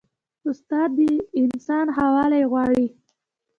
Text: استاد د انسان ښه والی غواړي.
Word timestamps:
استاد 0.49 0.89
د 0.97 0.99
انسان 1.41 1.85
ښه 1.95 2.05
والی 2.15 2.43
غواړي. 2.51 2.85